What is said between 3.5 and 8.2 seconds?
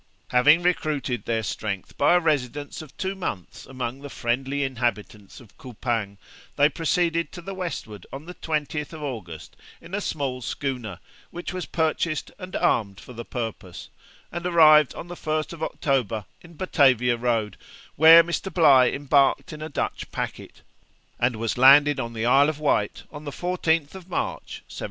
among the friendly inhabitants of Coupang, they proceeded to the westward